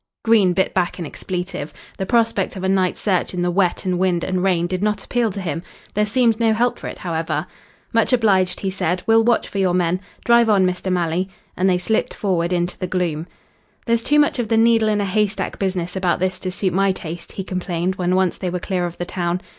Green 0.23 0.53
bit 0.53 0.73
back 0.73 0.97
an 0.97 1.05
expletive. 1.05 1.71
The 1.99 2.07
prospect 2.07 2.55
of 2.55 2.63
a 2.63 2.67
night's 2.67 2.99
search 2.99 3.35
in 3.35 3.43
the 3.43 3.51
wet 3.51 3.85
and 3.85 3.99
wind 3.99 4.23
and 4.23 4.41
rain 4.41 4.65
did 4.65 4.81
not 4.81 5.03
appeal 5.05 5.31
to 5.31 5.39
him. 5.39 5.61
There 5.93 6.07
seemed 6.07 6.39
no 6.39 6.53
help 6.53 6.79
for 6.79 6.87
it, 6.87 6.97
however. 6.97 7.45
"Much 7.93 8.11
obliged," 8.11 8.61
he 8.61 8.71
said. 8.71 9.03
"We'll 9.05 9.23
watch 9.23 9.47
for 9.47 9.59
your 9.59 9.75
men. 9.75 10.01
Drive 10.25 10.49
on, 10.49 10.65
Mr. 10.65 10.91
Malley." 10.91 11.29
And 11.55 11.69
they 11.69 11.77
slipped 11.77 12.15
forward 12.15 12.51
into 12.51 12.79
the 12.79 12.87
gloom. 12.87 13.27
"There's 13.85 14.01
too 14.01 14.17
much 14.17 14.39
of 14.39 14.47
the 14.47 14.57
needle 14.57 14.89
in 14.89 15.01
a 15.01 15.05
haystack 15.05 15.59
business 15.59 15.95
about 15.95 16.17
this 16.19 16.39
to 16.39 16.51
suit 16.51 16.73
my 16.73 16.91
taste," 16.91 17.33
he 17.33 17.43
complained 17.43 17.97
when 17.97 18.15
once 18.15 18.39
they 18.39 18.49
were 18.49 18.59
clear 18.59 18.87
of 18.87 18.97
the 18.97 19.05
town. 19.05 19.39